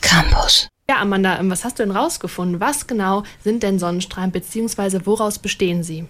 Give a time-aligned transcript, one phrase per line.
[0.00, 0.68] Campos.
[0.90, 2.58] Ja, Amanda, ähm, was hast du denn rausgefunden?
[2.58, 5.02] Was genau sind denn Sonnenstrahlen bzw.
[5.04, 6.04] woraus bestehen sie?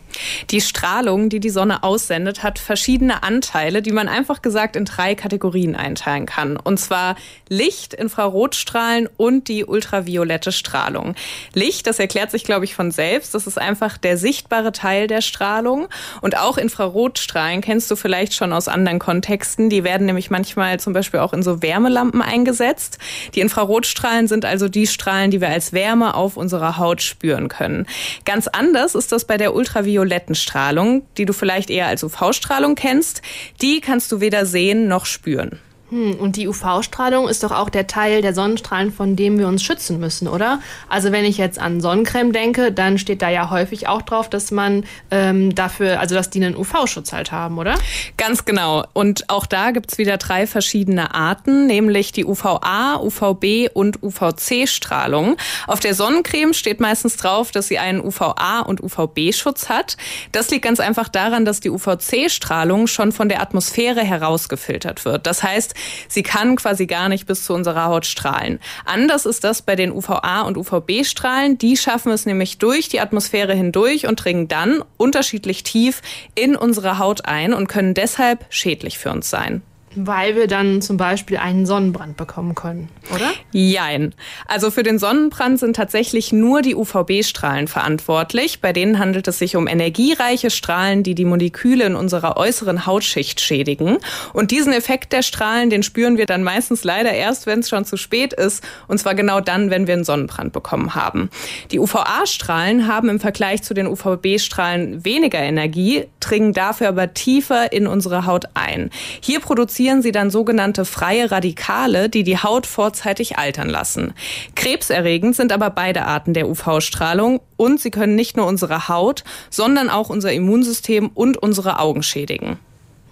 [0.49, 5.15] Die Strahlung, die die Sonne aussendet, hat verschiedene Anteile, die man einfach gesagt in drei
[5.15, 6.57] Kategorien einteilen kann.
[6.57, 7.17] Und zwar
[7.51, 11.15] Licht, Infrarotstrahlen und die ultraviolette Strahlung.
[11.53, 13.35] Licht, das erklärt sich, glaube ich, von selbst.
[13.35, 15.89] Das ist einfach der sichtbare Teil der Strahlung.
[16.23, 19.69] Und auch Infrarotstrahlen kennst du vielleicht schon aus anderen Kontexten.
[19.69, 22.97] Die werden nämlich manchmal zum Beispiel auch in so Wärmelampen eingesetzt.
[23.35, 27.87] Die Infrarotstrahlen sind also die Strahlen, die wir als Wärme auf unserer Haut spüren können.
[28.25, 33.23] Ganz anders ist das bei der ultravioletten Strahlung, die du vielleicht eher als UV-Strahlung kennst.
[33.61, 35.59] Die kannst du weder sehen noch spüren.
[35.91, 39.63] Hm, und die UV-Strahlung ist doch auch der Teil der Sonnenstrahlen, von dem wir uns
[39.63, 40.61] schützen müssen, oder?
[40.89, 44.53] Also wenn ich jetzt an Sonnencreme denke, dann steht da ja häufig auch drauf, dass
[44.53, 47.75] man ähm, dafür, also dass die einen UV-Schutz halt haben, oder?
[48.17, 48.85] Ganz genau.
[48.93, 55.37] Und auch da gibt's wieder drei verschiedene Arten, nämlich die UVA, UVB und UVC-Strahlung.
[55.67, 59.97] Auf der Sonnencreme steht meistens drauf, dass sie einen UVA- und UVB-Schutz hat.
[60.31, 65.27] Das liegt ganz einfach daran, dass die UVC-Strahlung schon von der Atmosphäre herausgefiltert wird.
[65.27, 65.75] Das heißt,
[66.09, 68.61] Sie kann quasi gar nicht bis zu unserer Haut strahlen.
[68.85, 71.59] Anders ist das bei den UVA- und UVB-Strahlen.
[71.59, 76.03] Die schaffen es nämlich durch die Atmosphäre hindurch und dringen dann unterschiedlich tief
[76.35, 79.63] in unsere Haut ein und können deshalb schädlich für uns sein.
[79.97, 83.33] Weil wir dann zum Beispiel einen Sonnenbrand bekommen können, oder?
[83.51, 84.15] Jein.
[84.47, 88.61] Also für den Sonnenbrand sind tatsächlich nur die UVB-Strahlen verantwortlich.
[88.61, 93.41] Bei denen handelt es sich um energiereiche Strahlen, die die Moleküle in unserer äußeren Hautschicht
[93.41, 93.99] schädigen.
[94.33, 97.85] Und diesen Effekt der Strahlen, den spüren wir dann meistens leider erst, wenn es schon
[97.85, 98.63] zu spät ist.
[98.87, 101.31] Und zwar genau dann, wenn wir einen Sonnenbrand bekommen haben.
[101.73, 107.87] Die UVA-Strahlen haben im Vergleich zu den UVB-Strahlen weniger Energie, dringen dafür aber tiefer in
[107.87, 108.91] unsere Haut ein.
[109.21, 114.15] Hier produzieren sie dann sogenannte freie Radikale, die die Haut vorzeitig altern lassen.
[114.55, 119.91] Krebserregend sind aber beide Arten der UV-Strahlung und sie können nicht nur unsere Haut, sondern
[119.91, 122.59] auch unser Immunsystem und unsere Augen schädigen.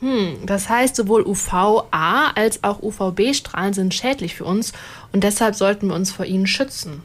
[0.01, 4.73] Hm, das heißt, sowohl UVA als auch UVB-Strahlen sind schädlich für uns
[5.13, 7.03] und deshalb sollten wir uns vor ihnen schützen.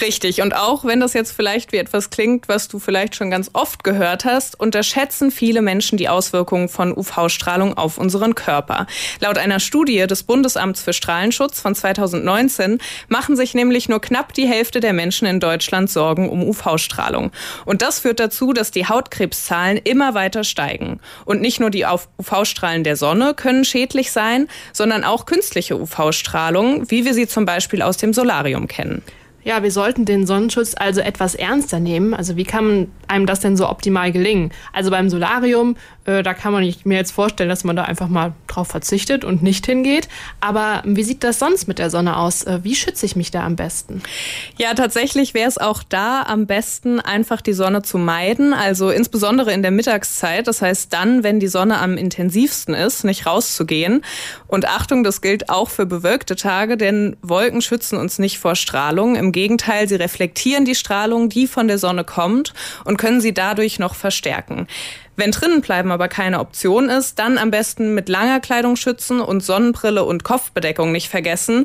[0.00, 0.40] Richtig.
[0.42, 3.84] Und auch wenn das jetzt vielleicht wie etwas klingt, was du vielleicht schon ganz oft
[3.84, 8.86] gehört hast, unterschätzen viele Menschen die Auswirkungen von UV-Strahlung auf unseren Körper.
[9.20, 14.46] Laut einer Studie des Bundesamts für Strahlenschutz von 2019 machen sich nämlich nur knapp die
[14.46, 17.30] Hälfte der Menschen in Deutschland Sorgen um UV-Strahlung.
[17.64, 21.00] Und das führt dazu, dass die Hautkrebszahlen immer weiter steigen.
[21.24, 27.04] Und nicht nur die UV-Strahlen der Sonne können schädlich sein, sondern auch künstliche UV-Strahlung, wie
[27.04, 29.02] wir sie zum Beispiel aus dem Solarium kennen.
[29.44, 32.14] Ja, wir sollten den Sonnenschutz also etwas ernster nehmen.
[32.14, 34.52] Also wie kann einem das denn so optimal gelingen?
[34.72, 38.08] Also beim Solarium, äh, da kann man nicht mir jetzt vorstellen, dass man da einfach
[38.08, 40.08] mal drauf verzichtet und nicht hingeht.
[40.40, 42.44] Aber wie sieht das sonst mit der Sonne aus?
[42.44, 44.02] Äh, wie schütze ich mich da am besten?
[44.58, 48.54] Ja, tatsächlich wäre es auch da am besten, einfach die Sonne zu meiden.
[48.54, 50.46] Also insbesondere in der Mittagszeit.
[50.46, 54.02] Das heißt dann, wenn die Sonne am intensivsten ist, nicht rauszugehen.
[54.52, 59.16] Und Achtung, das gilt auch für bewölkte Tage, denn Wolken schützen uns nicht vor Strahlung.
[59.16, 62.52] Im Gegenteil, sie reflektieren die Strahlung, die von der Sonne kommt
[62.84, 64.66] und können sie dadurch noch verstärken.
[65.16, 69.42] Wenn drinnen bleiben aber keine Option ist, dann am besten mit langer Kleidung schützen und
[69.42, 71.64] Sonnenbrille und Kopfbedeckung nicht vergessen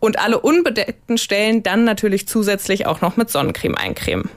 [0.00, 4.28] und alle unbedeckten Stellen dann natürlich zusätzlich auch noch mit Sonnencreme eincremen.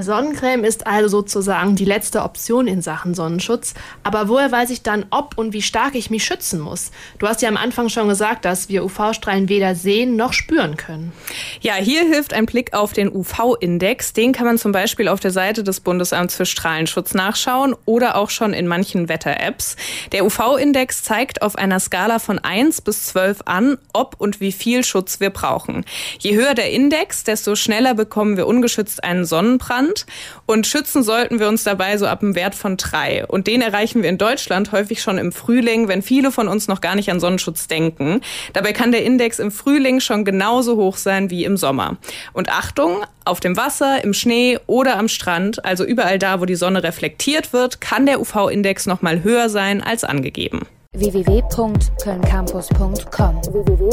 [0.00, 3.74] Sonnencreme ist also sozusagen die letzte Option in Sachen Sonnenschutz.
[4.02, 6.90] Aber woher weiß ich dann, ob und wie stark ich mich schützen muss?
[7.18, 11.12] Du hast ja am Anfang schon gesagt, dass wir UV-Strahlen weder sehen noch spüren können.
[11.60, 14.14] Ja, hier hilft ein Blick auf den UV-Index.
[14.14, 18.30] Den kann man zum Beispiel auf der Seite des Bundesamts für Strahlenschutz nachschauen oder auch
[18.30, 19.76] schon in manchen Wetter-Apps.
[20.12, 24.84] Der UV-Index zeigt auf einer Skala von 1 bis 12 an, ob und wie viel
[24.84, 25.84] Schutz wir brauchen.
[26.18, 30.06] Je höher der Index, desto schneller bekommen wir ungeschützt einen Sonnenbrand Deutschland
[30.46, 33.24] und schützen sollten wir uns dabei so ab einem Wert von drei.
[33.26, 36.80] Und den erreichen wir in Deutschland häufig schon im Frühling, wenn viele von uns noch
[36.80, 38.20] gar nicht an Sonnenschutz denken.
[38.52, 41.96] Dabei kann der Index im Frühling schon genauso hoch sein wie im Sommer.
[42.32, 46.56] Und Achtung, auf dem Wasser, im Schnee oder am Strand, also überall da, wo die
[46.56, 53.90] Sonne reflektiert wird, kann der UV-Index noch mal höher sein als angegeben www.kölncampus.com www